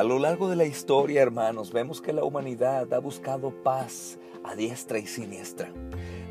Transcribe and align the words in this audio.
A 0.00 0.02
lo 0.02 0.18
largo 0.18 0.48
de 0.48 0.56
la 0.56 0.64
historia, 0.64 1.20
hermanos, 1.20 1.74
vemos 1.74 2.00
que 2.00 2.14
la 2.14 2.24
humanidad 2.24 2.90
ha 2.94 2.98
buscado 3.00 3.50
paz 3.62 4.18
a 4.42 4.54
diestra 4.54 4.98
y 4.98 5.06
siniestra. 5.06 5.70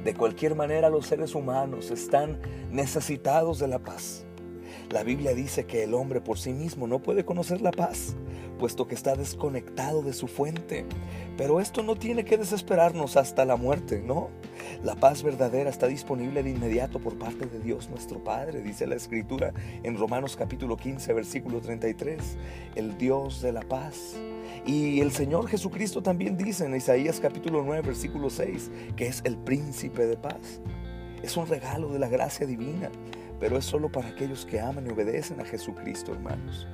De 0.04 0.16
cualquier 0.16 0.55
manera, 0.55 0.89
los 0.89 1.05
seres 1.05 1.36
humanos 1.36 1.92
están 1.92 2.42
necesitados 2.71 3.60
de 3.60 3.68
la 3.68 3.78
paz. 3.78 4.26
La 4.89 5.04
Biblia 5.04 5.36
dice 5.36 5.68
que 5.68 5.84
el 5.84 5.93
hombre 5.93 6.20
por 6.20 6.39
sí 6.39 6.52
mismo 6.52 6.88
no 6.88 7.04
puede 7.04 7.25
conocer 7.25 7.61
la 7.61 7.70
paz, 7.70 8.16
puesto 8.57 8.88
que 8.88 8.96
está 8.96 9.16
desconectado 9.16 10.01
de 10.01 10.14
su 10.14 10.28
fuente. 10.28 10.88
Pero 11.38 11.60
esto 11.60 11.83
no 11.83 11.96
tiene 11.96 12.25
que 12.25 12.39
desesperarnos 12.39 13.18
hasta 13.18 13.46
la 13.46 13.56
muerte, 13.56 14.01
¿no? 14.01 14.29
La 14.84 14.96
paz 14.96 15.23
verdadera 15.23 15.70
está 15.70 15.88
disponible 15.88 16.44
de 16.44 16.52
inmediato 16.52 17.00
por 17.00 17.18
parte 17.18 17.46
de 17.46 17.60
Dios 17.60 17.89
nuestro 17.89 18.23
Padre, 18.23 18.62
dice 18.62 18.88
la 18.88 18.96
Escritura 18.96 19.54
en 19.84 19.98
Romanos 19.98 20.36
capítulo 20.36 20.78
15, 20.78 21.14
versículo 21.14 21.61
33, 21.61 22.38
el 22.75 22.97
Dios 22.97 23.42
de 23.42 23.52
la 23.52 23.61
paz. 23.61 24.16
Y 24.66 25.00
el 25.02 25.11
Señor 25.11 25.47
Jesucristo 25.47 26.02
también 26.02 26.38
dice 26.38 26.66
en 26.66 26.75
Isaías 26.75 27.19
capítulo 27.19 27.64
9, 27.64 27.82
versículo 27.82 28.30
6, 28.30 28.71
que 28.96 29.07
es 29.07 29.21
el 29.25 29.38
príncipe 29.38 30.06
de 30.06 30.18
paz. 30.18 30.61
Es 31.24 31.38
un 31.38 31.47
regalo 31.47 31.89
de 31.89 32.00
la 32.00 32.08
gracia 32.08 32.45
divina 32.45 32.89
pero 33.39 33.58
es 33.58 33.66
solo 33.66 33.92
para 33.92 34.09
aquellos 34.09 34.45
que 34.45 34.59
aman 34.59 34.88
y 34.88 34.92
obedecen 34.92 35.39
a 35.39 35.45
Jesucristo, 35.45 36.14
hermanos. 36.14 36.67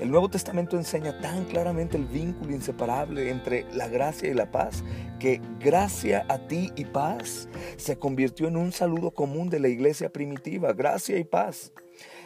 El 0.00 0.10
Nuevo 0.10 0.28
Testamento 0.28 0.76
enseña 0.76 1.20
tan 1.20 1.44
claramente 1.44 1.96
el 1.96 2.06
vínculo 2.06 2.52
inseparable 2.52 3.30
entre 3.30 3.64
la 3.72 3.88
gracia 3.88 4.28
y 4.28 4.34
la 4.34 4.50
paz 4.50 4.82
que 5.18 5.40
gracia 5.60 6.26
a 6.28 6.38
ti 6.38 6.72
y 6.76 6.84
paz 6.84 7.48
se 7.76 7.98
convirtió 7.98 8.48
en 8.48 8.56
un 8.56 8.72
saludo 8.72 9.10
común 9.12 9.50
de 9.50 9.60
la 9.60 9.68
iglesia 9.68 10.12
primitiva, 10.12 10.72
gracia 10.72 11.18
y 11.18 11.24
paz. 11.24 11.72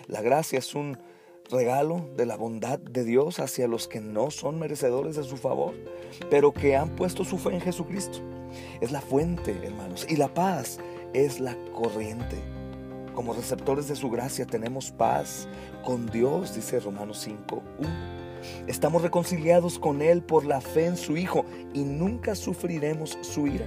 La 0.06 0.22
gracia 0.22 0.58
es 0.58 0.74
un 0.74 0.98
regalo 1.50 2.08
de 2.16 2.26
la 2.26 2.36
bondad 2.36 2.78
de 2.78 3.04
Dios 3.04 3.38
hacia 3.38 3.68
los 3.68 3.88
que 3.88 4.00
no 4.00 4.30
son 4.30 4.58
merecedores 4.58 5.16
de 5.16 5.24
su 5.24 5.36
favor, 5.36 5.74
pero 6.30 6.52
que 6.52 6.76
han 6.76 6.94
puesto 6.96 7.24
su 7.24 7.38
fe 7.38 7.50
en 7.50 7.60
Jesucristo. 7.60 8.18
Es 8.80 8.92
la 8.92 9.00
fuente, 9.00 9.56
hermanos, 9.62 10.06
y 10.08 10.16
la 10.16 10.32
paz 10.32 10.78
es 11.14 11.40
la 11.40 11.56
corriente. 11.72 12.61
Como 13.14 13.34
receptores 13.34 13.88
de 13.88 13.96
su 13.96 14.10
gracia 14.10 14.46
tenemos 14.46 14.90
paz 14.90 15.46
con 15.84 16.06
Dios, 16.06 16.54
dice 16.54 16.80
Romanos 16.80 17.18
5. 17.18 17.62
Estamos 18.66 19.02
reconciliados 19.02 19.78
con 19.78 20.00
Él 20.00 20.22
por 20.22 20.44
la 20.46 20.60
fe 20.60 20.86
en 20.86 20.96
su 20.96 21.16
Hijo 21.16 21.44
y 21.74 21.84
nunca 21.84 22.34
sufriremos 22.34 23.18
su 23.20 23.46
ira. 23.46 23.66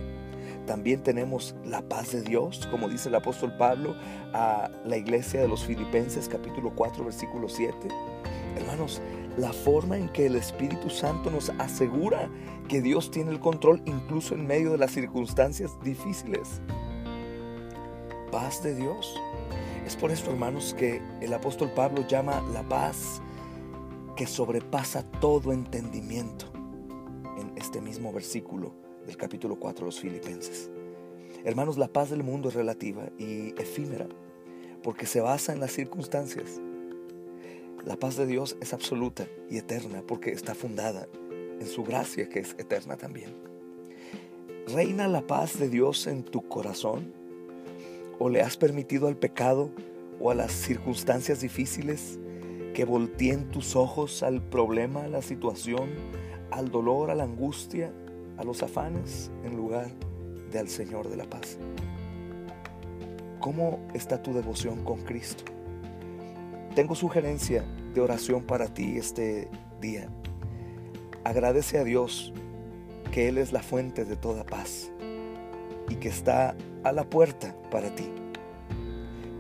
También 0.66 1.04
tenemos 1.04 1.56
la 1.64 1.88
paz 1.88 2.12
de 2.12 2.24
Dios, 2.24 2.68
como 2.72 2.90
dice 2.90 3.10
el 3.10 3.16
apóstol 3.16 3.56
Pablo 3.56 3.96
a 4.34 4.72
la 4.84 4.98
iglesia 4.98 5.42
de 5.42 5.48
los 5.48 5.64
Filipenses 5.64 6.28
capítulo 6.28 6.74
4 6.76 7.06
versículo 7.06 7.48
7. 7.48 7.76
Hermanos, 8.58 9.00
la 9.38 9.54
forma 9.54 9.98
en 9.98 10.10
que 10.10 10.26
el 10.26 10.36
Espíritu 10.36 10.90
Santo 10.90 11.30
nos 11.30 11.52
asegura 11.60 12.30
que 12.68 12.82
Dios 12.82 13.12
tiene 13.12 13.32
el 13.32 13.40
control 13.40 13.82
incluso 13.86 14.34
en 14.34 14.48
medio 14.48 14.72
de 14.72 14.80
las 14.80 14.92
circunstancias 14.92 15.72
difíciles. 15.84 16.62
Paz 18.36 18.62
de 18.62 18.76
Dios. 18.76 19.16
Es 19.86 19.96
por 19.96 20.12
esto, 20.12 20.30
hermanos, 20.30 20.76
que 20.78 21.02
el 21.22 21.34
apóstol 21.34 21.72
Pablo 21.74 22.06
llama 22.06 22.44
la 22.52 22.68
paz 22.68 23.22
que 24.18 24.28
sobrepasa 24.28 25.04
todo 25.22 25.54
entendimiento 25.54 26.48
en 27.38 27.58
este 27.58 27.80
mismo 27.80 28.12
versículo 28.12 28.74
del 29.08 29.16
capítulo 29.16 29.58
4 29.58 29.80
de 29.80 29.86
los 29.86 30.02
Filipenses. 30.02 30.70
Hermanos, 31.46 31.78
la 31.78 31.88
paz 31.88 32.10
del 32.10 32.24
mundo 32.24 32.50
es 32.50 32.56
relativa 32.56 33.04
y 33.18 33.54
efímera 33.58 34.10
porque 34.84 35.06
se 35.06 35.22
basa 35.22 35.54
en 35.54 35.62
las 35.62 35.72
circunstancias. 35.72 36.60
La 37.86 37.96
paz 37.96 38.18
de 38.18 38.26
Dios 38.26 38.58
es 38.60 38.74
absoluta 38.74 39.28
y 39.50 39.60
eterna 39.60 40.04
porque 40.06 40.34
está 40.34 40.56
fundada 40.56 41.08
en 41.58 41.68
su 41.68 41.86
gracia 41.86 42.28
que 42.28 42.40
es 42.40 42.52
eterna 42.58 42.98
también. 42.98 43.34
¿Reina 44.68 45.08
la 45.08 45.26
paz 45.26 45.58
de 45.58 45.70
Dios 45.70 46.06
en 46.06 46.26
tu 46.26 46.46
corazón? 46.50 47.25
¿O 48.20 48.30
le 48.30 48.42
has 48.42 48.58
permitido 48.58 49.08
al 49.08 49.18
pecado 49.18 49.72
o 50.20 50.32
a 50.32 50.36
las 50.36 50.52
circunstancias 50.52 51.42
difíciles 51.42 52.20
que 52.74 52.86
volteen 52.86 53.52
tus 53.52 53.76
ojos 53.76 54.24
al 54.24 54.42
problema, 54.42 55.04
a 55.04 55.08
la 55.08 55.22
situación, 55.22 55.90
al 56.52 56.72
dolor, 56.72 57.10
a 57.10 57.16
la 57.16 57.24
angustia, 57.24 57.94
a 58.38 58.44
los 58.44 58.64
afanes, 58.64 59.32
en 59.44 59.56
lugar 59.56 59.90
de 60.52 60.60
al 60.60 60.70
Señor 60.70 61.10
de 61.10 61.18
la 61.18 61.30
paz? 61.30 61.58
¿Cómo 63.40 63.80
está 63.94 64.24
tu 64.24 64.34
devoción 64.34 64.84
con 64.84 65.02
Cristo? 65.04 65.44
Tengo 66.74 66.96
sugerencia 66.96 67.64
de 67.94 68.02
oración 68.02 68.44
para 68.44 68.68
ti 68.68 68.98
este 68.98 69.50
día. 69.80 70.10
Agradece 71.24 71.78
a 71.78 71.84
Dios 71.84 72.34
que 73.12 73.30
Él 73.30 73.38
es 73.38 73.54
la 73.54 73.62
fuente 73.62 74.04
de 74.04 74.16
toda 74.16 74.46
paz 74.46 74.92
y 75.90 75.96
que 75.96 76.10
está 76.10 76.56
a 76.86 76.92
la 76.92 77.04
puerta 77.04 77.56
para 77.72 77.94
ti. 77.96 78.08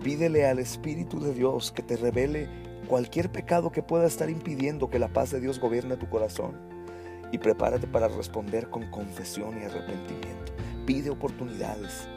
Pídele 0.03 0.47
al 0.47 0.59
Espíritu 0.59 1.19
de 1.19 1.33
Dios 1.33 1.71
que 1.71 1.83
te 1.83 1.95
revele 1.95 2.49
cualquier 2.87 3.31
pecado 3.31 3.71
que 3.71 3.83
pueda 3.83 4.07
estar 4.07 4.29
impidiendo 4.29 4.89
que 4.89 4.99
la 4.99 5.09
paz 5.09 5.31
de 5.31 5.39
Dios 5.39 5.59
gobierne 5.59 5.95
tu 5.95 6.09
corazón. 6.09 6.59
Y 7.31 7.37
prepárate 7.37 7.87
para 7.87 8.07
responder 8.07 8.69
con 8.69 8.89
confesión 8.89 9.61
y 9.61 9.65
arrepentimiento. 9.65 10.53
Pide 10.85 11.11
oportunidades 11.11 12.07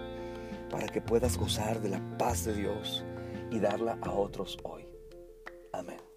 para 0.70 0.86
que 0.86 1.00
puedas 1.00 1.36
gozar 1.36 1.80
de 1.80 1.90
la 1.90 2.18
paz 2.18 2.44
de 2.44 2.54
Dios 2.54 3.04
y 3.50 3.58
darla 3.58 3.98
a 4.02 4.12
otros 4.12 4.58
hoy. 4.62 4.86
Amén. 5.72 6.07